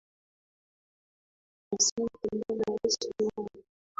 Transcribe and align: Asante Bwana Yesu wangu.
Asante 1.75 2.27
Bwana 2.37 2.67
Yesu 2.79 3.07
wangu. 3.19 3.57